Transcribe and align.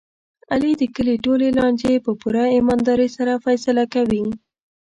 علي 0.53 0.71
د 0.81 0.83
کلي 0.95 1.15
ټولې 1.25 1.47
لانجې 1.57 1.93
په 2.05 2.11
پوره 2.19 2.45
ایماندارۍ 2.55 3.09
سره 3.17 3.41
فیصله 3.45 3.83
کوي. 3.93 4.23